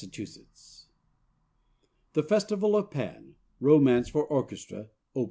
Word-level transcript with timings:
_)"THE 2.13 2.23
FESTIVAL 2.23 2.75
OF 2.75 2.89
PAN," 2.89 3.35
ROMANCE 3.59 4.09
FOR 4.09 4.25
ORCHESTRA: 4.27 4.87
Op. 5.15 5.19